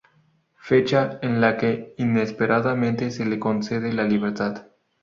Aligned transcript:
Fecha 0.57 1.19
en 1.21 1.41
la 1.41 1.57
que 1.57 1.93
inesperadamente 1.99 3.11
se 3.11 3.23
le 3.23 3.37
concede 3.37 3.93
la 3.93 4.03
libertad. 4.03 4.65